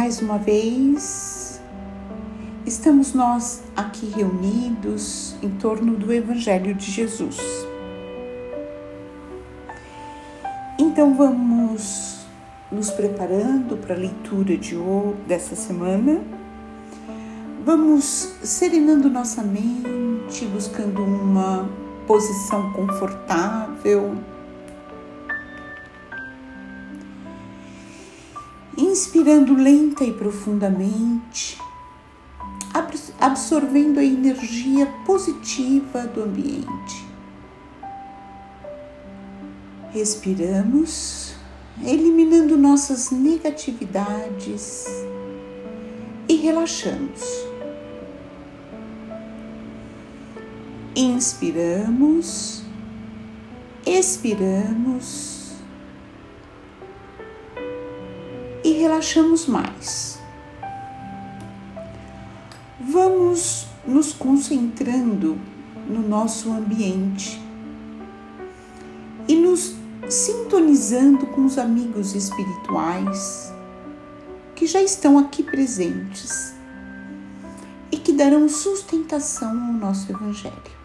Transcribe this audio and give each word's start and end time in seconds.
Mais 0.00 0.22
uma 0.22 0.38
vez, 0.38 1.60
estamos 2.64 3.12
nós 3.12 3.62
aqui 3.76 4.06
reunidos 4.06 5.36
em 5.42 5.50
torno 5.50 5.94
do 5.94 6.10
Evangelho 6.10 6.74
de 6.74 6.90
Jesus. 6.90 7.36
Então 10.78 11.14
vamos 11.14 12.20
nos 12.72 12.90
preparando 12.90 13.76
para 13.76 13.94
a 13.94 13.98
leitura 13.98 14.56
de 14.56 14.74
dessa 15.28 15.54
semana. 15.54 16.22
Vamos 17.62 18.36
serenando 18.42 19.10
nossa 19.10 19.42
mente, 19.42 20.46
buscando 20.46 21.04
uma 21.04 21.68
posição 22.06 22.72
confortável 22.72 24.16
inspirando 29.00 29.54
lenta 29.54 30.04
e 30.04 30.12
profundamente, 30.12 31.58
absorvendo 33.18 33.98
a 33.98 34.04
energia 34.04 34.86
positiva 35.06 36.06
do 36.06 36.22
ambiente. 36.22 37.08
Respiramos, 39.90 41.34
eliminando 41.82 42.58
nossas 42.58 43.10
negatividades 43.10 44.84
e 46.28 46.36
relaxamos. 46.36 47.22
Inspiramos, 50.94 52.62
expiramos 53.86 55.39
relaxamos 58.80 59.46
mais. 59.46 60.18
Vamos 62.80 63.66
nos 63.86 64.12
concentrando 64.12 65.38
no 65.86 66.00
nosso 66.00 66.50
ambiente 66.50 67.40
e 69.28 69.36
nos 69.36 69.76
sintonizando 70.08 71.26
com 71.26 71.44
os 71.44 71.58
amigos 71.58 72.14
espirituais 72.14 73.52
que 74.56 74.66
já 74.66 74.82
estão 74.82 75.18
aqui 75.18 75.42
presentes 75.42 76.54
e 77.92 77.98
que 77.98 78.12
darão 78.12 78.48
sustentação 78.48 79.50
ao 79.50 79.72
nosso 79.74 80.10
Evangelho. 80.10 80.79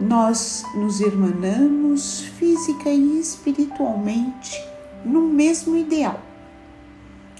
Nós 0.00 0.64
nos 0.74 1.00
irmanamos 1.00 2.20
física 2.38 2.88
e 2.88 3.20
espiritualmente 3.20 4.58
no 5.04 5.20
mesmo 5.20 5.76
ideal, 5.76 6.20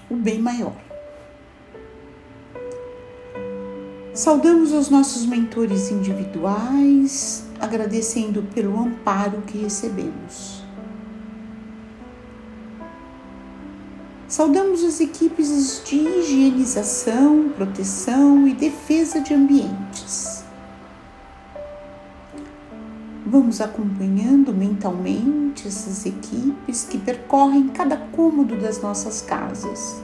o 0.09 0.15
bem 0.15 0.39
maior. 0.39 0.75
Saudamos 4.13 4.71
os 4.71 4.89
nossos 4.89 5.25
mentores 5.25 5.89
individuais, 5.89 7.45
agradecendo 7.59 8.43
pelo 8.53 8.79
amparo 8.79 9.41
que 9.41 9.57
recebemos. 9.57 10.61
Saudamos 14.27 14.83
as 14.83 14.99
equipes 15.01 15.81
de 15.85 15.95
higienização, 15.95 17.49
proteção 17.55 18.47
e 18.47 18.53
defesa 18.53 19.19
de 19.19 19.33
ambientes 19.33 20.30
Vamos 23.31 23.61
acompanhando 23.61 24.53
mentalmente 24.53 25.65
essas 25.65 26.05
equipes 26.05 26.83
que 26.83 26.97
percorrem 26.97 27.69
cada 27.69 27.95
cômodo 27.95 28.57
das 28.57 28.81
nossas 28.81 29.21
casas, 29.21 30.03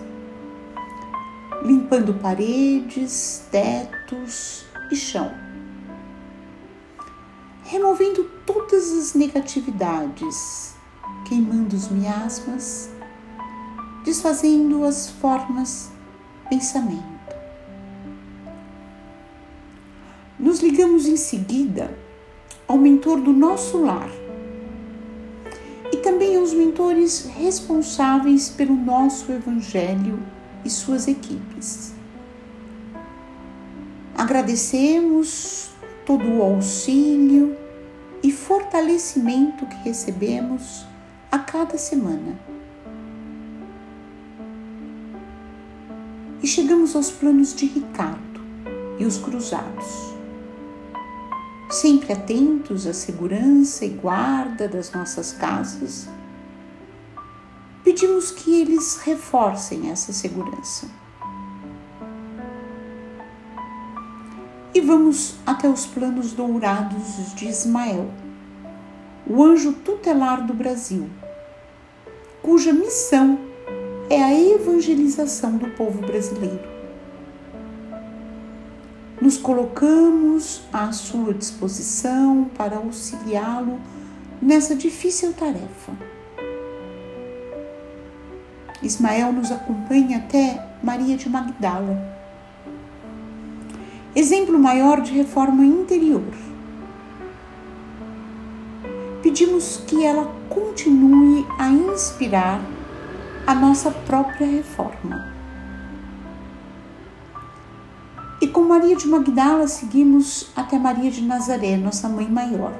limpando 1.62 2.14
paredes, 2.14 3.44
tetos 3.52 4.64
e 4.90 4.96
chão, 4.96 5.30
removendo 7.66 8.24
todas 8.46 8.94
as 8.94 9.14
negatividades, 9.14 10.74
queimando 11.28 11.76
os 11.76 11.90
miasmas, 11.90 12.90
desfazendo 14.06 14.86
as 14.86 15.10
formas 15.10 15.92
pensamento. 16.50 17.04
Nos 20.40 20.62
ligamos 20.62 21.06
em 21.06 21.18
seguida 21.18 22.06
ao 22.68 22.78
mentor 22.78 23.19
do 23.22 23.31
nosso 23.31 23.78
lar 23.78 24.09
e 25.91 25.97
também 25.97 26.35
aos 26.35 26.53
mentores 26.53 27.25
responsáveis 27.38 28.50
pelo 28.50 28.75
nosso 28.75 29.31
Evangelho 29.31 30.19
e 30.66 30.69
suas 30.69 31.07
equipes. 31.07 31.94
Agradecemos 34.16 35.69
todo 36.06 36.28
o 36.30 36.41
auxílio 36.41 37.56
e 38.22 38.31
fortalecimento 38.31 39.66
que 39.66 39.75
recebemos 39.84 40.86
a 41.31 41.40
cada 41.40 41.78
semana. 41.78 42.38
E 46.41 46.47
chegamos 46.47 46.96
aos 46.96 47.12
planos 47.12 47.53
de 47.53 47.66
Ricardo 47.66 48.41
e 49.00 49.06
os 49.06 49.18
cruzados 49.18 50.17
sempre 51.70 52.14
atentos 52.14 52.88
à 52.88 52.94
segurança 52.94 53.86
e 53.86 53.90
guarda 53.90 54.68
das 54.68 54.92
nossas 54.92 55.34
casas, 55.34 56.08
pedimos 57.84 58.32
que 58.32 58.62
eles 58.62 58.98
reforcem 58.98 59.92
essa 59.92 60.14
segurança. 60.14 60.88
E 64.74 64.80
vamos 64.80 65.36
até 65.46 65.68
os 65.68 65.86
planos 65.86 66.34
dourados 66.34 67.34
de 67.36 67.48
Ismael, 67.48 68.10
o 69.26 69.44
anjo 69.44 69.74
tutelar 69.74 70.46
do 70.46 70.54
Brasil, 70.54 71.10
cuja 72.42 72.72
missão 72.72 73.40
é 74.10 74.24
a 74.24 74.34
evangelização 74.34 75.58
do 75.58 75.70
povo 75.72 76.00
brasileiro 76.00 76.77
nos 79.20 79.38
colocamos 79.38 80.62
à 80.72 80.92
sua 80.92 81.34
disposição 81.34 82.50
para 82.56 82.78
auxiliá-lo 82.78 83.80
nessa 84.42 84.76
difícil 84.76 85.34
tarefa. 85.34 85.92
Ismael 88.82 89.34
nos 89.34 89.52
acompanha 89.52 90.18
até 90.18 90.64
Maria 90.84 91.18
de 91.18 91.28
Magdala, 91.28 92.16
exemplo 94.16 94.58
maior 94.60 95.02
de 95.02 95.12
reforma 95.14 95.66
interior. 95.66 96.32
Pedimos 99.24 99.84
que 99.88 100.06
ela 100.06 100.32
continue 100.48 101.46
a 101.58 101.70
inspirar 101.70 102.62
a 103.48 103.56
nossa 103.56 103.90
própria 103.90 104.46
reforma. 104.46 105.37
Maria 108.68 108.98
de 108.98 109.08
Magdala 109.08 109.66
seguimos 109.66 110.52
até 110.54 110.78
Maria 110.78 111.10
de 111.10 111.22
Nazaré, 111.22 111.78
nossa 111.78 112.10
mãe 112.10 112.28
maior. 112.30 112.74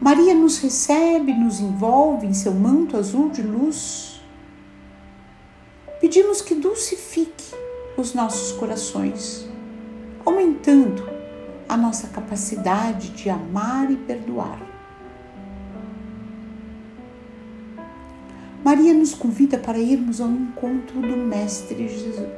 Maria 0.00 0.34
nos 0.34 0.58
recebe, 0.58 1.32
nos 1.32 1.60
envolve 1.60 2.26
em 2.26 2.34
seu 2.34 2.52
manto 2.52 2.96
azul 2.96 3.30
de 3.30 3.40
luz. 3.40 4.20
Pedimos 6.00 6.42
que 6.42 6.56
dulcifique 6.56 7.54
os 7.96 8.14
nossos 8.14 8.50
corações, 8.58 9.48
aumentando 10.26 11.08
a 11.68 11.76
nossa 11.76 12.08
capacidade 12.08 13.10
de 13.10 13.30
amar 13.30 13.92
e 13.92 13.96
perdoar. 13.96 14.73
Maria 18.74 18.92
nos 18.92 19.14
convida 19.14 19.56
para 19.56 19.78
irmos 19.78 20.20
ao 20.20 20.28
encontro 20.28 21.00
do 21.00 21.16
Mestre 21.16 21.88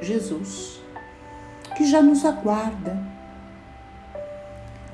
Jesus, 0.03 0.83
que 1.75 1.87
já 1.87 2.03
nos 2.03 2.27
aguarda. 2.27 3.03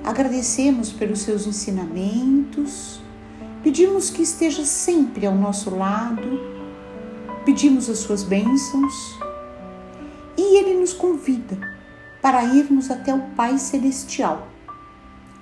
Agradecemos 0.04 0.92
pelos 0.92 1.18
seus 1.22 1.44
ensinamentos, 1.44 3.00
pedimos 3.60 4.08
que 4.08 4.22
esteja 4.22 4.64
sempre 4.64 5.26
ao 5.26 5.34
nosso 5.34 5.74
lado, 5.74 6.22
pedimos 7.44 7.90
as 7.90 7.98
suas 7.98 8.22
bênçãos 8.22 9.18
e 10.38 10.58
ele 10.58 10.78
nos 10.78 10.92
convida 10.92 11.58
para 12.22 12.44
irmos 12.44 12.88
até 12.88 13.12
o 13.12 13.20
Pai 13.34 13.58
Celestial 13.58 14.46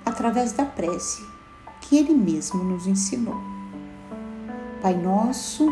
através 0.03 0.51
da 0.51 0.65
prece 0.65 1.23
que 1.79 1.95
ele 1.95 2.15
mesmo 2.15 2.63
nos 2.63 2.87
ensinou. 2.87 3.39
Pai 4.81 4.95
nosso, 4.95 5.71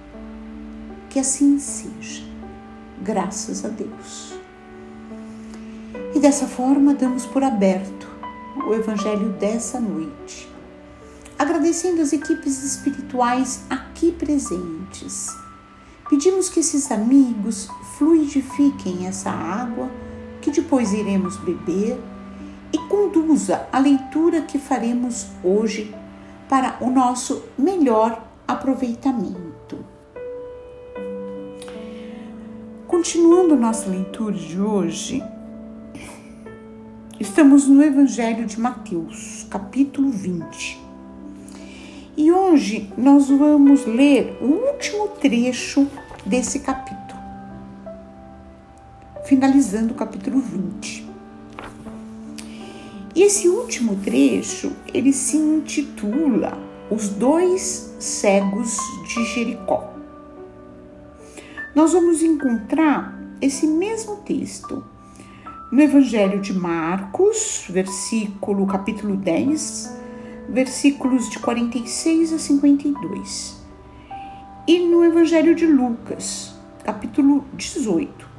Que 1.11 1.19
assim 1.19 1.59
seja, 1.59 2.23
graças 2.99 3.63
a 3.63 3.67
Deus. 3.67 4.33
E 6.15 6.19
dessa 6.19 6.47
forma 6.47 6.95
damos 6.95 7.27
por 7.27 7.43
aberto 7.43 8.09
o 8.67 8.73
Evangelho 8.73 9.29
dessa 9.33 9.79
noite, 9.79 10.49
agradecendo 11.37 12.01
as 12.01 12.11
equipes 12.11 12.63
espirituais 12.63 13.61
aqui 13.69 14.11
presentes 14.11 15.29
Pedimos 16.11 16.49
que 16.49 16.59
esses 16.59 16.91
amigos 16.91 17.69
fluidifiquem 17.97 19.07
essa 19.07 19.29
água 19.29 19.89
que 20.41 20.51
depois 20.51 20.91
iremos 20.91 21.37
beber 21.37 21.97
e 22.73 22.77
conduza 22.89 23.65
a 23.71 23.79
leitura 23.79 24.41
que 24.41 24.59
faremos 24.59 25.27
hoje 25.41 25.95
para 26.49 26.75
o 26.81 26.89
nosso 26.89 27.45
melhor 27.57 28.27
aproveitamento. 28.45 29.50
Continuando 33.01 33.55
nossa 33.55 33.89
leitura 33.89 34.35
de 34.35 34.61
hoje, 34.61 35.23
estamos 37.19 37.67
no 37.67 37.81
Evangelho 37.81 38.45
de 38.45 38.59
Mateus, 38.59 39.43
capítulo 39.49 40.11
20. 40.11 40.79
E 42.15 42.31
hoje 42.31 42.93
nós 42.95 43.27
vamos 43.27 43.87
ler 43.87 44.37
o 44.39 44.45
último 44.45 45.07
trecho 45.19 45.87
desse 46.23 46.59
capítulo, 46.59 47.19
finalizando 49.25 49.93
o 49.93 49.97
capítulo 49.97 50.39
20. 50.39 51.09
E 53.15 53.23
esse 53.23 53.49
último 53.49 53.95
trecho, 53.95 54.73
ele 54.93 55.11
se 55.11 55.37
intitula 55.37 56.55
Os 56.91 57.09
dois 57.09 57.95
cegos 57.97 58.77
de 59.07 59.25
Jericó. 59.25 59.90
Nós 61.81 61.93
vamos 61.93 62.21
encontrar 62.21 63.19
esse 63.41 63.65
mesmo 63.65 64.17
texto 64.17 64.83
no 65.71 65.81
Evangelho 65.81 66.39
de 66.39 66.53
Marcos, 66.53 67.65
versículo 67.67 68.67
capítulo 68.67 69.15
10, 69.15 69.91
versículos 70.47 71.27
de 71.27 71.39
46 71.39 72.33
a 72.33 72.37
52 72.37 73.63
e 74.67 74.77
no 74.77 75.03
Evangelho 75.03 75.55
de 75.55 75.65
Lucas, 75.65 76.53
capítulo 76.83 77.45
18, 77.55 78.29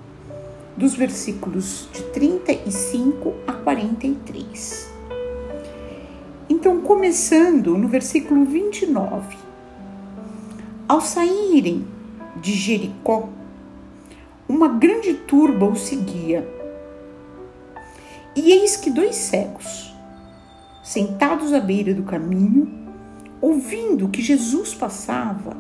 dos 0.76 0.94
versículos 0.94 1.88
de 1.92 2.00
35 2.12 3.34
a 3.44 3.54
43. 3.54 4.88
Então, 6.48 6.80
começando 6.80 7.76
no 7.76 7.88
versículo 7.88 8.44
29. 8.44 9.36
Ao 10.86 11.00
saírem 11.00 11.84
de 12.36 12.52
Jericó, 12.52 13.28
uma 14.48 14.68
grande 14.68 15.14
turba 15.14 15.66
o 15.66 15.76
seguia. 15.76 16.46
E 18.34 18.52
eis 18.52 18.76
que 18.76 18.90
dois 18.90 19.16
cegos, 19.16 19.94
sentados 20.82 21.52
à 21.52 21.60
beira 21.60 21.92
do 21.94 22.02
caminho, 22.02 22.88
ouvindo 23.40 24.08
que 24.08 24.22
Jesus 24.22 24.74
passava, 24.74 25.56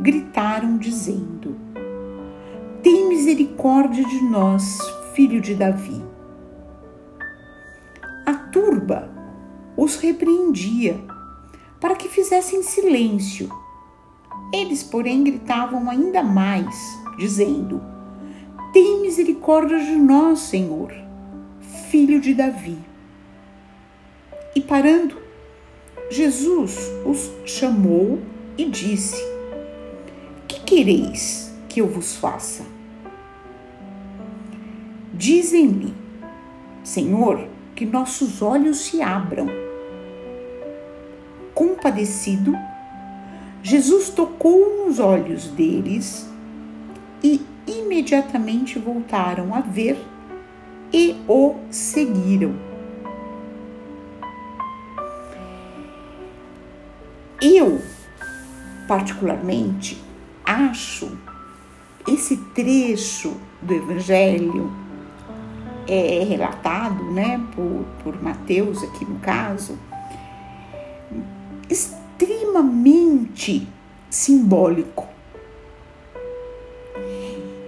gritaram, 0.00 0.78
dizendo: 0.78 1.56
Tem 2.82 3.08
misericórdia 3.08 4.04
de 4.04 4.22
nós, 4.22 4.78
filho 5.14 5.40
de 5.40 5.54
Davi. 5.54 6.02
A 8.24 8.34
turba 8.34 9.10
os 9.76 9.96
repreendia 9.96 10.98
para 11.80 11.94
que 11.94 12.08
fizessem 12.08 12.62
silêncio. 12.62 13.50
Eles, 14.52 14.82
porém, 14.82 15.24
gritavam 15.24 15.88
ainda 15.90 16.22
mais, 16.22 16.76
dizendo: 17.18 17.82
Tem 18.72 19.00
misericórdia 19.00 19.78
de 19.78 19.96
nós, 19.96 20.40
Senhor, 20.40 20.92
filho 21.90 22.20
de 22.20 22.34
Davi. 22.34 22.78
E 24.54 24.60
parando, 24.60 25.16
Jesus 26.10 26.90
os 27.04 27.30
chamou 27.44 28.20
e 28.56 28.64
disse: 28.64 29.36
quereis 30.66 31.54
que 31.68 31.80
eu 31.80 31.86
vos 31.86 32.16
faça? 32.16 32.66
Dizem-lhe, 35.14 35.94
Senhor, 36.82 37.48
que 37.74 37.86
nossos 37.86 38.42
olhos 38.42 38.78
se 38.80 39.00
abram. 39.00 39.46
Compadecido, 41.54 42.52
Jesus 43.68 44.10
tocou 44.10 44.86
nos 44.86 45.00
olhos 45.00 45.48
deles 45.48 46.30
e 47.20 47.44
imediatamente 47.66 48.78
voltaram 48.78 49.52
a 49.52 49.60
ver 49.60 49.98
e 50.92 51.16
o 51.26 51.56
seguiram. 51.68 52.54
Eu, 57.42 57.82
particularmente, 58.86 60.00
acho 60.44 61.18
esse 62.06 62.36
trecho 62.36 63.36
do 63.60 63.74
Evangelho 63.74 64.72
é 65.88 66.22
relatado 66.22 67.02
né, 67.10 67.44
por, 67.52 67.84
por 68.04 68.22
Mateus, 68.22 68.84
aqui 68.84 69.04
no 69.04 69.18
caso, 69.18 69.76
extremamente 72.56 73.68
simbólico. 74.08 75.06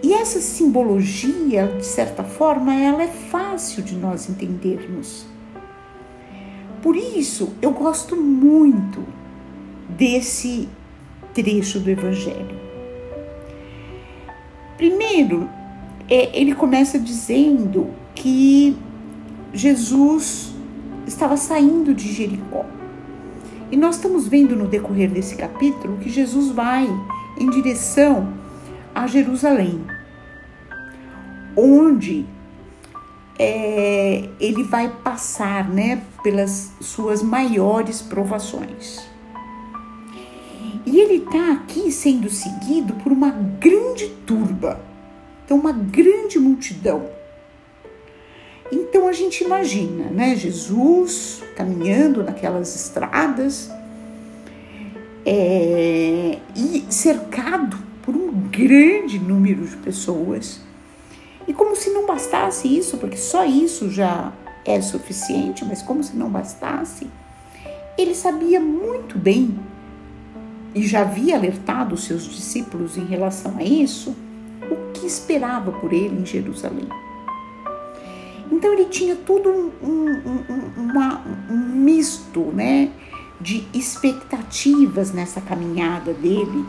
E 0.03 0.15
essa 0.15 0.41
simbologia, 0.41 1.67
de 1.77 1.85
certa 1.85 2.25
forma, 2.25 2.75
ela 2.75 3.03
é 3.03 3.09
fácil 3.09 3.83
de 3.83 3.95
nós 3.95 4.29
entendermos. 4.29 5.27
Por 6.81 6.97
isso, 6.97 7.53
eu 7.61 7.73
gosto 7.73 8.17
muito 8.17 9.05
desse 9.89 10.69
trecho 11.35 11.81
do 11.81 11.91
Evangelho. 11.91 12.59
Primeiro, 14.77 15.51
é, 16.09 16.39
ele 16.39 16.55
começa 16.55 16.99
dizendo 16.99 17.91
que 18.15 18.77
Jesus 19.53 20.55
estava 21.07 21.37
saindo 21.37 21.93
de 21.93 22.13
Jericó. 22.13 22.78
E 23.71 23.77
nós 23.77 23.97
estamos 23.97 24.27
vendo 24.27 24.57
no 24.57 24.67
decorrer 24.67 25.11
desse 25.11 25.37
capítulo 25.37 25.99
que 25.99 26.09
Jesus 26.09 26.51
vai 26.51 26.89
em 27.39 27.51
direção 27.51 28.33
a 28.95 29.07
Jerusalém, 29.07 29.85
onde 31.55 32.27
é, 33.39 34.29
ele 34.41 34.65
vai 34.65 34.89
passar 34.89 35.69
né, 35.69 36.03
pelas 36.23 36.73
suas 36.81 37.23
maiores 37.23 38.01
provações. 38.03 39.07
E 40.87 40.99
ele 40.99 41.25
está 41.25 41.53
aqui 41.53 41.93
sendo 41.93 42.31
seguido 42.31 42.95
por 42.95 43.13
uma 43.13 43.31
grande 43.31 44.09
turba, 44.27 44.81
então 45.45 45.59
uma 45.59 45.73
grande 45.73 46.39
multidão. 46.39 47.18
Então 48.71 49.09
a 49.09 49.13
gente 49.13 49.43
imagina, 49.43 50.05
né, 50.11 50.37
Jesus 50.37 51.43
caminhando 51.57 52.23
naquelas 52.23 52.75
estradas 52.75 53.71
é, 55.25 56.39
e 56.55 56.85
cercado 56.91 57.79
por 58.03 58.15
um 58.15 58.31
grande 58.51 59.19
número 59.19 59.67
de 59.67 59.77
pessoas. 59.77 60.61
E 61.47 61.53
como 61.53 61.75
se 61.75 61.91
não 61.91 62.07
bastasse 62.07 62.69
isso, 62.69 62.99
porque 62.99 63.17
só 63.17 63.45
isso 63.45 63.91
já 63.91 64.33
é 64.65 64.81
suficiente, 64.81 65.65
mas 65.65 65.83
como 65.83 66.05
se 66.05 66.15
não 66.15 66.29
bastasse, 66.29 67.07
ele 67.97 68.15
sabia 68.15 68.61
muito 68.61 69.19
bem 69.19 69.59
e 70.75 70.87
já 70.87 71.01
havia 71.01 71.37
alertado 71.37 71.95
os 71.95 72.05
seus 72.05 72.25
discípulos 72.25 72.97
em 72.97 73.05
relação 73.05 73.57
a 73.57 73.63
isso, 73.63 74.15
o 74.71 74.93
que 74.93 75.07
esperava 75.07 75.73
por 75.73 75.93
ele 75.93 76.21
em 76.21 76.27
Jerusalém. 76.27 76.89
Então 78.51 78.73
ele 78.73 78.87
tinha 78.87 79.15
todo 79.17 79.49
um, 79.49 79.71
um, 79.83 80.45
um, 80.49 80.83
uma, 80.83 81.23
um 81.51 81.57
misto 81.57 82.41
né, 82.53 82.91
de 83.41 83.67
expectativas 83.75 85.13
nessa 85.13 85.41
caminhada 85.41 86.13
dele 86.15 86.65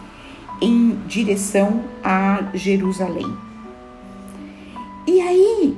em 0.62 0.96
direção 1.08 1.84
a 2.04 2.50
Jerusalém. 2.54 3.34
E 5.08 5.22
aí 5.22 5.78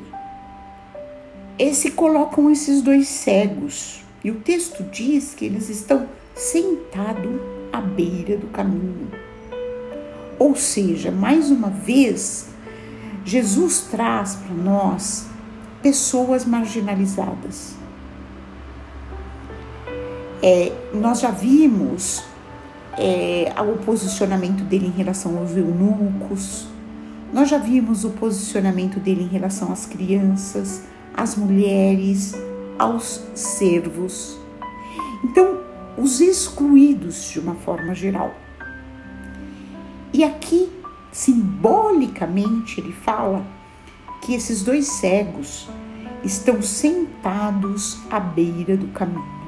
se 1.74 1.92
colocam 1.92 2.52
esses 2.52 2.82
dois 2.82 3.08
cegos, 3.08 4.04
e 4.24 4.30
o 4.30 4.36
texto 4.36 4.84
diz 4.84 5.34
que 5.34 5.46
eles 5.46 5.70
estão 5.70 6.08
sentados 6.36 7.42
à 7.74 7.82
beira 7.82 8.38
do 8.38 8.48
caminho, 8.48 9.10
Ou 10.38 10.56
seja, 10.56 11.12
mais 11.12 11.52
uma 11.52 11.70
vez, 11.70 12.50
Jesus 13.24 13.88
traz 13.92 14.36
para 14.36 14.56
nós 14.56 15.28
pessoas 15.82 16.46
marginalizadas. 16.46 17.76
É, 20.44 20.72
nós 20.94 21.20
já 21.20 21.30
vimos 21.32 22.24
é, 22.98 23.54
o 23.62 23.78
posicionamento 23.84 24.64
dele 24.64 24.88
em 24.88 24.92
relação 24.92 25.38
aos 25.38 25.56
eunucos, 25.56 26.68
nós 27.34 27.50
já 27.50 27.58
vimos 27.58 28.04
o 28.04 28.10
posicionamento 28.10 29.00
dele 29.00 29.24
em 29.24 29.28
relação 29.28 29.72
às 29.72 29.86
crianças, 29.86 30.84
às 31.14 31.36
mulheres, 31.36 32.34
aos 32.78 33.24
servos. 33.34 34.38
Então, 35.24 35.60
os 35.98 36.20
excluídos 36.20 37.30
de 37.30 37.40
uma 37.40 37.56
forma 37.56 37.94
geral. 37.94 38.34
E 40.12 40.24
aqui, 40.24 40.70
simbolicamente, 41.12 42.82
ele 42.82 42.92
fala 42.92 43.46
que 44.22 44.34
esses 44.34 44.64
dois 44.64 44.88
cegos 44.88 45.68
estão 46.24 46.62
sentados 46.62 48.00
à 48.10 48.20
beira 48.20 48.78
do 48.78 48.88
caminho. 48.90 49.42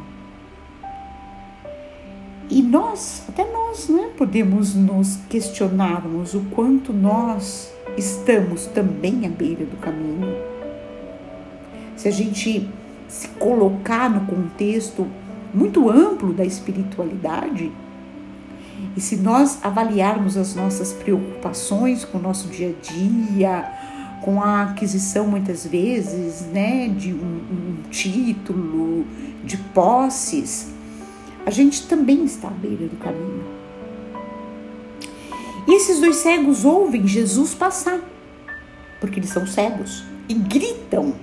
E 2.50 2.62
nós, 2.62 3.24
até 3.30 3.50
nós, 3.52 3.88
né, 3.88 4.10
podemos 4.18 4.76
nos 4.76 5.18
questionarmos 5.30 6.34
o 6.34 6.42
quanto 6.52 6.92
nós 6.92 7.72
estamos 7.98 8.66
também 8.66 9.26
à 9.26 9.30
beira 9.30 9.66
do 9.66 9.78
caminho. 9.78 10.36
Se 11.96 12.08
a 12.08 12.12
gente 12.12 12.70
se 13.08 13.28
colocar 13.30 14.10
no 14.10 14.26
contexto 14.26 15.08
muito 15.54 15.90
amplo 15.90 16.34
da 16.34 16.44
espiritualidade, 16.44 17.72
e 18.96 19.02
se 19.02 19.18
nós 19.18 19.60
avaliarmos 19.64 20.36
as 20.36 20.56
nossas 20.56 20.92
preocupações 20.92 22.04
com 22.04 22.18
o 22.18 22.22
nosso 22.22 22.48
dia 22.48 22.70
a 22.70 22.82
dia, 22.82 23.93
com 24.24 24.42
a 24.42 24.64
aquisição 24.64 25.28
muitas 25.28 25.68
vezes, 25.68 26.48
né, 26.48 26.88
de 26.88 27.14
um, 27.14 27.18
um 27.18 27.76
título, 27.92 29.06
de 29.44 29.58
posses, 29.58 30.72
a 31.46 31.52
gente 31.52 31.86
também 31.88 32.24
está 32.24 32.48
à 32.48 32.52
beira 32.52 32.88
do 32.88 32.96
caminho. 32.96 33.44
E 35.68 35.76
esses 35.76 36.00
dois 36.00 36.16
cegos 36.18 36.64
ouvem 36.64 37.06
Jesus 37.06 37.54
passar, 37.54 38.00
porque 39.02 39.20
eles 39.20 39.30
são 39.30 39.46
cegos, 39.46 40.06
e 40.30 40.34
gritam: 40.34 41.16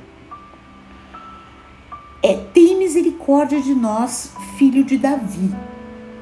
É, 2.23 2.35
tem 2.53 2.79
misericórdia 2.79 3.63
de 3.63 3.75
nós, 3.75 4.33
filho 4.59 4.85
de 4.85 4.99
Davi. 4.99 5.51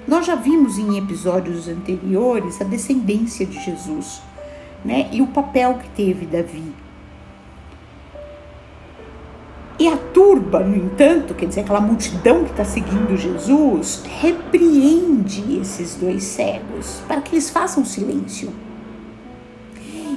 Nós 0.07 0.25
já 0.25 0.37
vimos 0.37 0.79
em 0.79 0.97
episódios 0.97 1.67
anteriores 1.67 2.61
a 2.61 2.65
descendência 2.65 3.45
de 3.45 3.63
Jesus, 3.65 4.23
né? 4.85 5.09
E 5.13 5.21
o 5.21 5.27
papel 5.27 5.75
que 5.75 5.89
teve 5.91 6.27
Davi 6.27 6.73
e 9.81 9.87
a 9.87 9.97
turba, 9.97 10.59
no 10.59 10.75
entanto, 10.75 11.35
quer 11.35 11.47
dizer, 11.47 11.61
aquela 11.61 11.81
multidão 11.81 12.45
que 12.45 12.51
está 12.51 12.65
seguindo 12.65 13.17
Jesus, 13.17 14.03
repreende 14.21 15.57
esses 15.57 15.95
dois 15.95 16.25
cegos 16.25 17.01
para 17.07 17.21
que 17.21 17.37
eles 17.37 17.49
façam 17.49 17.85
silêncio. 17.85 18.53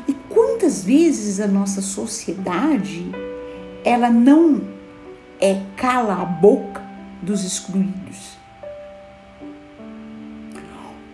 E 0.07 0.13
quantas 0.27 0.83
vezes 0.83 1.39
a 1.39 1.47
nossa 1.47 1.79
sociedade 1.79 3.05
ela 3.85 4.09
não 4.09 4.61
é 5.39 5.61
cala 5.77 6.19
a 6.19 6.25
boca 6.25 6.81
dos 7.21 7.43
excluídos? 7.43 8.39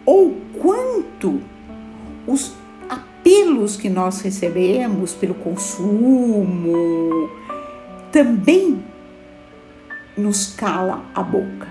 Ou 0.05 0.37
quanto 0.57 1.41
os 2.25 2.53
apelos 3.27 3.75
que 3.75 3.89
nós 3.89 4.21
recebemos 4.21 5.13
pelo 5.13 5.35
consumo, 5.35 7.29
também 8.09 8.81
nos 10.17 10.47
cala 10.47 11.03
a 11.13 11.21
boca. 11.21 11.67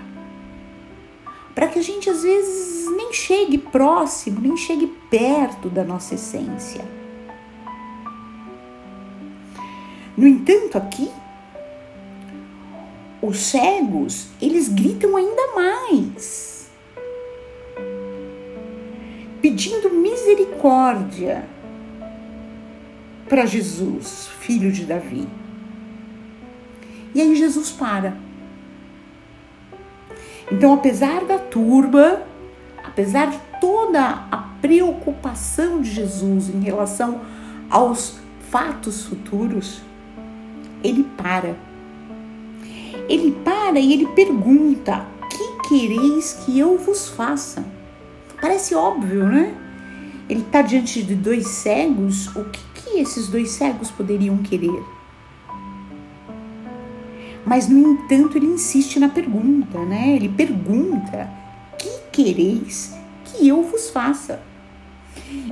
Para 1.55 1.67
que 1.67 1.79
a 1.79 1.81
gente 1.81 2.11
às 2.11 2.21
vezes 2.21 2.85
nem 2.95 3.11
chegue 3.11 3.57
próximo, 3.57 4.39
nem 4.39 4.55
chegue 4.55 4.85
perto 5.09 5.67
da 5.67 5.83
nossa 5.83 6.13
essência. 6.13 6.85
No 10.15 10.27
entanto, 10.27 10.77
aqui, 10.77 11.09
os 13.19 13.37
cegos, 13.37 14.27
eles 14.39 14.69
gritam 14.69 15.17
ainda 15.17 15.55
mais, 15.55 16.56
pedindo 19.47 19.89
misericórdia 19.89 21.47
para 23.29 23.45
Jesus, 23.45 24.27
filho 24.41 24.73
de 24.73 24.83
Davi. 24.83 25.25
E 27.15 27.21
aí 27.21 27.33
Jesus 27.33 27.71
para. 27.71 28.17
Então, 30.51 30.73
apesar 30.73 31.23
da 31.23 31.39
turba, 31.39 32.23
apesar 32.83 33.27
de 33.27 33.39
toda 33.61 34.27
a 34.29 34.37
preocupação 34.61 35.81
de 35.81 35.91
Jesus 35.91 36.49
em 36.49 36.59
relação 36.59 37.21
aos 37.69 38.19
fatos 38.51 39.05
futuros, 39.05 39.81
ele 40.83 41.05
para. 41.15 41.55
Ele 43.07 43.31
para 43.45 43.79
e 43.79 43.93
ele 43.93 44.07
pergunta: 44.07 45.05
Que 45.29 45.69
quereis 45.69 46.33
que 46.33 46.59
eu 46.59 46.77
vos 46.77 47.07
faça? 47.07 47.76
Parece 48.39 48.75
óbvio, 48.75 49.25
né? 49.25 49.53
Ele 50.29 50.41
está 50.41 50.61
diante 50.61 51.01
de 51.01 51.15
dois 51.15 51.47
cegos. 51.47 52.27
O 52.35 52.45
que, 52.45 52.59
que 52.75 52.99
esses 52.99 53.27
dois 53.27 53.51
cegos 53.51 53.89
poderiam 53.89 54.37
querer? 54.37 54.83
Mas, 57.45 57.67
no 57.67 57.93
entanto, 57.93 58.37
ele 58.37 58.47
insiste 58.47 58.99
na 58.99 59.07
pergunta, 59.09 59.79
né? 59.79 60.15
Ele 60.15 60.29
pergunta: 60.29 61.29
Que 61.79 61.89
quereis 62.11 62.93
que 63.23 63.47
eu 63.47 63.63
vos 63.63 63.89
faça? 63.89 64.41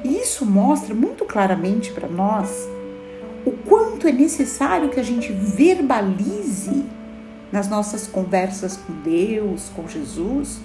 E 0.03 0.17
isso 0.21 0.45
mostra 0.45 0.93
muito 0.93 1.25
claramente 1.25 1.91
para 1.91 2.07
nós 2.07 2.67
o 3.45 3.51
quanto 3.51 4.07
é 4.07 4.11
necessário 4.11 4.89
que 4.89 4.99
a 4.99 5.03
gente 5.03 5.31
verbalize 5.31 6.85
nas 7.51 7.69
nossas 7.69 8.07
conversas 8.07 8.75
com 8.75 8.93
Deus, 9.01 9.69
com 9.75 9.87
Jesus, 9.87 10.59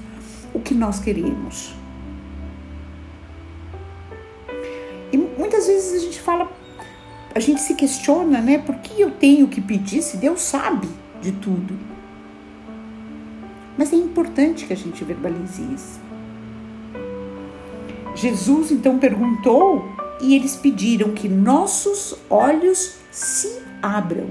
o 0.53 0.61
que 0.61 0.75
nós 0.75 0.99
queremos. 0.99 1.80
Vezes 5.85 6.03
a 6.03 6.05
gente 6.05 6.21
fala, 6.21 6.51
a 7.35 7.41
gente 7.41 7.61
se 7.61 7.75
questiona, 7.75 8.41
né? 8.41 8.59
Por 8.59 8.77
que 8.77 9.01
eu 9.01 9.11
tenho 9.11 9.49
que 9.49 9.61
pedir 9.61 10.03
se 10.03 10.17
Deus 10.17 10.41
sabe? 10.41 10.89
de 11.21 11.33
tudo. 11.33 11.79
Mas 13.77 13.93
é 13.93 13.97
importante 13.97 14.67
que 14.67 14.73
a 14.73 14.77
gente 14.77 15.05
verbalize 15.05 15.63
isso. 15.73 16.01
Jesus 18.15 18.71
então 18.71 18.99
perguntou 18.99 19.85
e 20.21 20.35
eles 20.35 20.57
pediram 20.57 21.13
que 21.13 21.29
nossos 21.29 22.15
olhos 22.29 22.97
se 23.11 23.63
abram. 23.81 24.29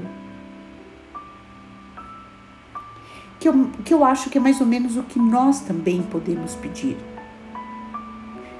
Que 3.39 3.47
eu, 3.47 3.69
que 3.85 3.93
eu 3.93 4.03
acho 4.03 4.29
que 4.29 4.37
é 4.37 4.41
mais 4.41 4.59
ou 4.59 4.67
menos 4.67 4.97
o 4.97 5.03
que 5.03 5.17
nós 5.17 5.61
também 5.61 6.03
podemos 6.03 6.55
pedir. 6.55 6.97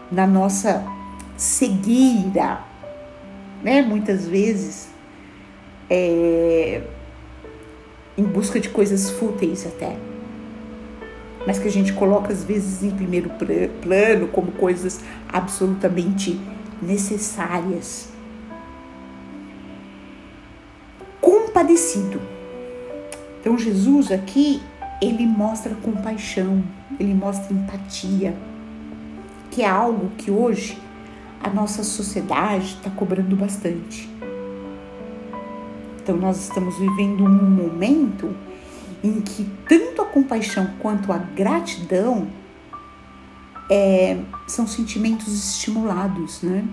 Na 0.10 0.25
nossa 0.25 0.84
cegueira, 1.36 2.63
né? 3.63 3.82
Muitas 3.82 4.28
vezes 4.28 4.89
é, 5.89 6.82
em 8.18 8.24
busca 8.24 8.60
de 8.60 8.70
coisas 8.70 9.10
fúteis 9.12 9.66
até, 9.66 9.96
mas 11.46 11.58
que 11.58 11.68
a 11.68 11.72
gente 11.72 11.94
coloca 11.94 12.32
às 12.32 12.44
vezes 12.44 12.84
em 12.84 12.92
primeiro 12.92 13.32
plano 13.82 14.28
como 14.28 14.51
coisas 14.51 15.01
absolutamente 15.28 16.39
necessárias. 16.82 18.10
Compadecido. 21.22 22.22
Então 23.39 23.58
Jesus 23.58 24.12
aqui 24.12 24.62
ele 25.01 25.25
mostra 25.25 25.74
compaixão, 25.75 26.62
ele 27.00 27.13
mostra 27.13 27.54
empatia, 27.54 28.36
que 29.50 29.62
é 29.62 29.68
algo 29.68 30.12
que 30.18 30.30
hoje 30.30 30.78
a 31.41 31.50
nossa 31.50 31.84
sociedade 31.84 32.75
está 32.75 32.89
cobrando 32.89 33.36
bastante. 33.36 34.10
Então, 36.01 36.17
nós 36.17 36.41
estamos 36.41 36.77
vivendo 36.77 37.24
um 37.24 37.29
momento 37.29 38.36
em 39.03 39.22
que 39.22 39.50
tanto 39.67 40.01
a 40.01 40.05
compaixão 40.05 40.74
quanto 40.79 41.12
a 41.12 41.17
gratidão 41.17 42.27
é, 43.69 44.19
são 44.48 44.65
sentimentos 44.67 45.34
estimulados, 45.34 46.41
né? 46.41 46.65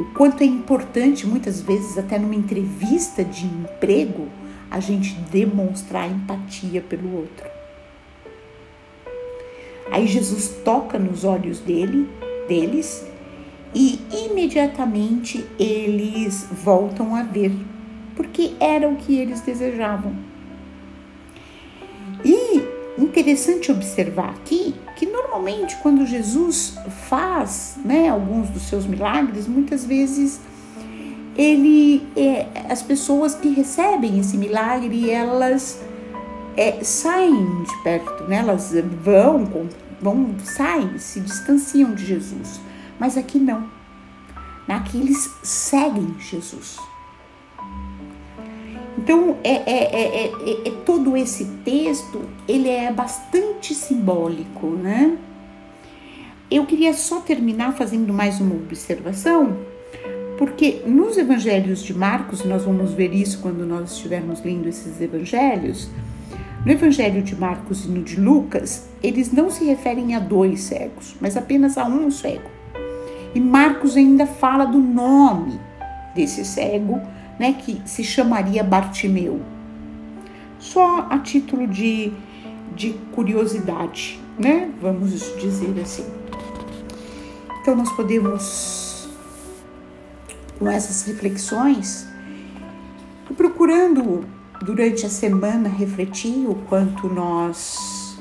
O 0.00 0.04
quanto 0.14 0.42
é 0.42 0.46
importante, 0.46 1.26
muitas 1.26 1.60
vezes, 1.60 1.98
até 1.98 2.18
numa 2.18 2.34
entrevista 2.34 3.22
de 3.22 3.44
emprego, 3.46 4.28
a 4.70 4.80
gente 4.80 5.14
demonstrar 5.30 6.10
empatia 6.10 6.80
pelo 6.80 7.14
outro. 7.14 7.51
Aí 9.92 10.06
Jesus 10.06 10.48
toca 10.64 10.98
nos 10.98 11.22
olhos 11.22 11.60
dele, 11.60 12.08
deles 12.48 13.06
e 13.74 14.00
imediatamente 14.10 15.44
eles 15.58 16.48
voltam 16.64 17.14
a 17.14 17.22
ver, 17.22 17.52
porque 18.16 18.52
era 18.58 18.88
o 18.88 18.96
que 18.96 19.14
eles 19.18 19.42
desejavam. 19.42 20.14
E 22.24 22.62
interessante 22.98 23.70
observar 23.70 24.30
aqui 24.30 24.74
que 24.96 25.04
normalmente 25.04 25.76
quando 25.82 26.06
Jesus 26.06 26.78
faz 27.06 27.76
né, 27.84 28.08
alguns 28.08 28.48
dos 28.48 28.62
seus 28.62 28.86
milagres, 28.86 29.46
muitas 29.46 29.84
vezes 29.84 30.40
ele 31.36 32.02
é, 32.16 32.46
as 32.70 32.82
pessoas 32.82 33.34
que 33.34 33.50
recebem 33.50 34.18
esse 34.18 34.38
milagre 34.38 35.10
elas 35.10 35.82
é, 36.56 36.82
saem 36.82 37.62
de 37.62 37.82
perto, 37.82 38.24
né? 38.24 38.36
elas 38.36 38.72
vão, 39.02 39.68
vão, 40.00 40.34
saem, 40.44 40.98
se 40.98 41.20
distanciam 41.20 41.94
de 41.94 42.04
Jesus. 42.06 42.60
Mas 42.98 43.16
aqui 43.16 43.38
não. 43.38 43.68
Aqui 44.68 44.98
eles 44.98 45.30
seguem 45.42 46.14
Jesus. 46.18 46.78
Então, 48.96 49.36
é, 49.42 49.50
é, 49.50 50.26
é, 50.26 50.68
é, 50.68 50.70
todo 50.84 51.16
esse 51.16 51.44
texto, 51.64 52.22
ele 52.46 52.68
é 52.68 52.92
bastante 52.92 53.74
simbólico, 53.74 54.68
né? 54.68 55.18
Eu 56.50 56.66
queria 56.66 56.92
só 56.92 57.20
terminar 57.20 57.72
fazendo 57.72 58.12
mais 58.12 58.40
uma 58.40 58.54
observação, 58.54 59.56
porque 60.38 60.82
nos 60.86 61.16
evangelhos 61.16 61.82
de 61.82 61.94
Marcos, 61.94 62.44
nós 62.44 62.64
vamos 62.64 62.92
ver 62.92 63.12
isso 63.12 63.40
quando 63.40 63.66
nós 63.66 63.92
estivermos 63.92 64.42
lendo 64.42 64.68
esses 64.68 65.00
evangelhos, 65.00 65.88
no 66.64 66.70
evangelho 66.70 67.22
de 67.22 67.34
Marcos 67.34 67.84
e 67.84 67.88
no 67.88 68.02
de 68.02 68.20
Lucas, 68.20 68.88
eles 69.02 69.32
não 69.32 69.50
se 69.50 69.64
referem 69.64 70.14
a 70.14 70.20
dois 70.20 70.60
cegos, 70.60 71.16
mas 71.20 71.36
apenas 71.36 71.76
a 71.76 71.84
um 71.84 72.10
cego. 72.10 72.48
E 73.34 73.40
Marcos 73.40 73.96
ainda 73.96 74.26
fala 74.26 74.64
do 74.64 74.78
nome 74.78 75.58
desse 76.14 76.44
cego, 76.44 77.00
né, 77.38 77.54
que 77.54 77.82
se 77.84 78.04
chamaria 78.04 78.62
Bartimeu. 78.62 79.40
Só 80.58 81.08
a 81.10 81.18
título 81.18 81.66
de, 81.66 82.12
de 82.76 82.92
curiosidade, 83.12 84.20
né? 84.38 84.70
Vamos 84.80 85.10
dizer 85.40 85.74
assim. 85.80 86.06
Então 87.60 87.74
nós 87.74 87.90
podemos, 87.92 89.08
com 90.58 90.68
essas 90.68 91.02
reflexões, 91.04 92.06
procurando 93.36 94.24
durante 94.62 95.04
a 95.04 95.08
semana 95.08 95.68
refletir 95.68 96.48
o 96.48 96.54
quanto 96.54 97.08
nós 97.08 98.16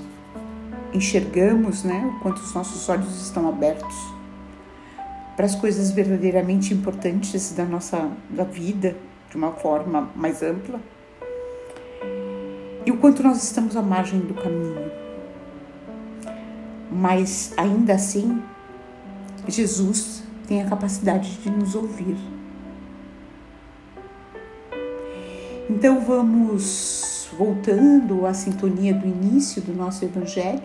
enxergamos, 0.93 1.83
né? 1.83 2.12
O 2.15 2.19
quanto 2.19 2.39
os 2.39 2.53
nossos 2.53 2.89
olhos 2.89 3.21
estão 3.21 3.48
abertos 3.48 3.95
para 5.36 5.45
as 5.45 5.55
coisas 5.55 5.91
verdadeiramente 5.91 6.74
importantes 6.74 7.53
da 7.53 7.63
nossa 7.63 8.12
da 8.29 8.43
vida 8.43 8.98
de 9.29 9.38
uma 9.38 9.51
forma 9.51 10.10
mais 10.15 10.43
ampla 10.43 10.79
e 12.86 12.91
o 12.91 12.98
quanto 12.98 13.21
nós 13.24 13.43
estamos 13.43 13.77
à 13.77 13.81
margem 13.81 14.19
do 14.19 14.33
caminho. 14.33 14.91
Mas 16.91 17.53
ainda 17.55 17.93
assim, 17.93 18.41
Jesus 19.48 20.24
tem 20.48 20.61
a 20.61 20.68
capacidade 20.68 21.37
de 21.37 21.50
nos 21.50 21.75
ouvir. 21.75 22.18
Então 25.72 26.01
vamos 26.01 27.29
voltando 27.38 28.25
à 28.25 28.34
sintonia 28.34 28.94
do 28.94 29.07
início 29.07 29.62
do 29.62 29.74
nosso 29.74 30.03
Evangelho. 30.03 30.62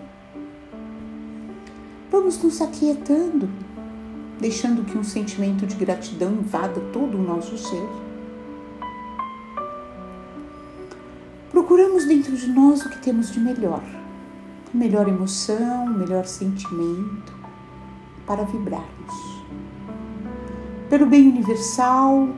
Vamos 2.10 2.42
nos 2.42 2.60
aquietando 2.60 3.48
deixando 4.40 4.84
que 4.84 4.98
um 4.98 5.04
sentimento 5.04 5.64
de 5.64 5.76
gratidão 5.76 6.32
invada 6.32 6.80
todo 6.92 7.16
o 7.16 7.22
nosso 7.22 7.56
ser. 7.56 7.88
Procuramos 11.52 12.04
dentro 12.04 12.36
de 12.36 12.48
nós 12.48 12.84
o 12.84 12.90
que 12.90 12.98
temos 12.98 13.32
de 13.32 13.38
melhor, 13.38 13.84
melhor 14.74 15.08
emoção, 15.08 15.86
melhor 15.86 16.26
sentimento 16.26 17.32
para 18.26 18.42
vibrarmos. 18.42 19.14
Pelo 20.90 21.06
bem 21.06 21.28
universal, 21.28 22.28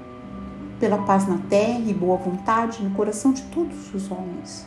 pela 0.78 0.98
paz 0.98 1.26
na 1.26 1.38
terra 1.48 1.82
e 1.86 1.94
boa 1.94 2.16
vontade 2.16 2.82
no 2.82 2.90
coração 2.90 3.32
de 3.32 3.42
todos 3.42 3.94
os 3.94 4.10
homens. 4.10 4.66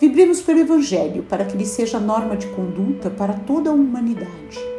Vibremos 0.00 0.40
pelo 0.40 0.60
Evangelho 0.60 1.22
para 1.22 1.44
que 1.44 1.54
ele 1.54 1.66
seja 1.66 2.00
norma 2.00 2.36
de 2.36 2.48
conduta 2.48 3.10
para 3.10 3.34
toda 3.34 3.70
a 3.70 3.72
humanidade 3.72 4.72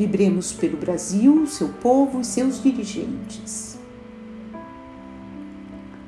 Vibremos 0.00 0.50
pelo 0.50 0.78
Brasil, 0.78 1.46
seu 1.46 1.68
povo 1.68 2.22
e 2.22 2.24
seus 2.24 2.62
dirigentes. 2.62 3.78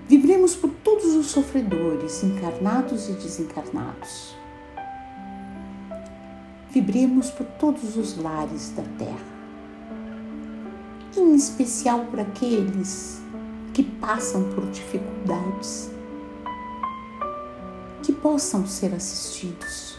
Vibremos 0.08 0.56
por 0.56 0.70
todos 0.82 1.14
os 1.14 1.26
sofredores, 1.26 2.24
encarnados 2.24 3.10
e 3.10 3.12
desencarnados. 3.12 4.34
Vibremos 6.70 7.30
por 7.30 7.44
todos 7.44 7.98
os 7.98 8.16
lares 8.16 8.70
da 8.70 8.82
terra, 8.96 9.31
em 11.16 11.34
especial 11.34 12.06
por 12.06 12.20
aqueles 12.20 13.20
que 13.72 13.82
passam 13.82 14.44
por 14.54 14.66
dificuldades, 14.70 15.90
que 18.02 18.12
possam 18.12 18.66
ser 18.66 18.94
assistidos 18.94 19.92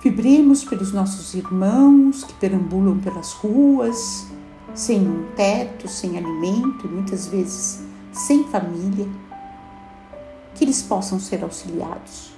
Vibremos 0.00 0.62
pelos 0.62 0.92
nossos 0.92 1.34
irmãos 1.34 2.22
que 2.22 2.32
perambulam 2.34 3.00
pelas 3.00 3.32
ruas, 3.32 4.26
sem 4.72 5.00
um 5.00 5.26
teto, 5.34 5.88
sem 5.88 6.16
alimento 6.16 6.86
muitas 6.86 7.26
vezes 7.26 7.80
sem 8.12 8.44
família, 8.44 9.08
que 10.54 10.64
eles 10.64 10.82
possam 10.82 11.18
ser 11.18 11.42
auxiliados. 11.42 12.32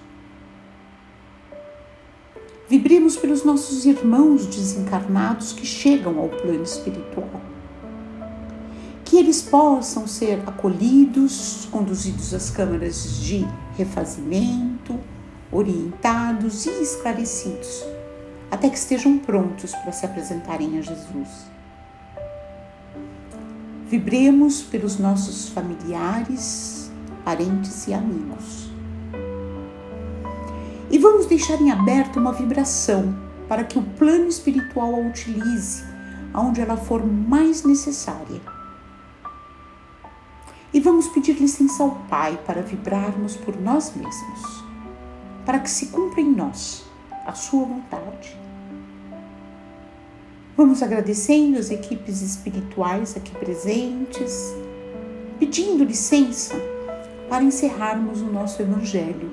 Vibremos 2.70 3.16
pelos 3.16 3.42
nossos 3.42 3.84
irmãos 3.84 4.46
desencarnados 4.46 5.52
que 5.52 5.66
chegam 5.66 6.20
ao 6.20 6.28
plano 6.28 6.62
espiritual. 6.62 7.28
Que 9.04 9.16
eles 9.16 9.42
possam 9.42 10.06
ser 10.06 10.40
acolhidos, 10.46 11.66
conduzidos 11.72 12.32
às 12.32 12.48
câmaras 12.48 13.18
de 13.18 13.44
refazimento, 13.76 14.96
orientados 15.50 16.64
e 16.66 16.70
esclarecidos, 16.80 17.84
até 18.52 18.70
que 18.70 18.78
estejam 18.78 19.18
prontos 19.18 19.72
para 19.72 19.90
se 19.90 20.06
apresentarem 20.06 20.78
a 20.78 20.80
Jesus. 20.80 21.50
Vibremos 23.88 24.62
pelos 24.62 24.96
nossos 24.96 25.48
familiares, 25.48 26.88
parentes 27.24 27.88
e 27.88 27.94
amigos. 27.94 28.69
E 30.90 30.98
vamos 30.98 31.26
deixar 31.26 31.60
em 31.60 31.70
aberto 31.70 32.18
uma 32.18 32.32
vibração 32.32 33.14
para 33.48 33.64
que 33.64 33.78
o 33.78 33.82
plano 33.82 34.28
espiritual 34.28 34.94
a 34.94 34.98
utilize 34.98 35.84
aonde 36.34 36.60
ela 36.60 36.76
for 36.76 37.04
mais 37.06 37.62
necessária. 37.64 38.40
E 40.72 40.80
vamos 40.80 41.08
pedir 41.08 41.34
licença 41.34 41.82
ao 41.82 41.90
Pai 42.08 42.38
para 42.46 42.62
vibrarmos 42.62 43.36
por 43.36 43.60
nós 43.60 43.94
mesmos 43.94 44.70
para 45.44 45.58
que 45.58 45.70
se 45.70 45.86
cumpra 45.86 46.20
em 46.20 46.30
nós 46.30 46.84
a 47.26 47.32
sua 47.32 47.64
vontade. 47.64 48.36
Vamos 50.56 50.82
agradecendo 50.82 51.58
as 51.58 51.70
equipes 51.70 52.22
espirituais 52.22 53.16
aqui 53.16 53.32
presentes, 53.32 54.54
pedindo 55.38 55.82
licença 55.82 56.54
para 57.28 57.42
encerrarmos 57.42 58.20
o 58.20 58.26
nosso 58.26 58.60
Evangelho 58.60 59.32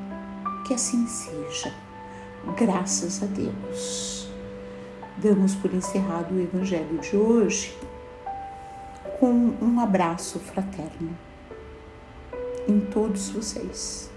Que 0.65 0.73
assim 0.73 1.07
seja. 1.07 1.73
Graças 2.57 3.21
a 3.21 3.25
Deus. 3.25 4.29
Damos 5.17 5.55
por 5.55 5.73
encerrado 5.73 6.33
o 6.33 6.39
Evangelho 6.39 6.97
de 6.99 7.15
hoje 7.15 7.77
com 9.19 9.53
um 9.61 9.79
abraço 9.79 10.39
fraterno 10.39 11.15
em 12.67 12.79
todos 12.79 13.29
vocês. 13.29 14.09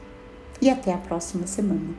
E 0.61 0.71
até 0.71 0.95
a 0.95 0.99
próxima 0.99 1.47
semana. 1.47 1.95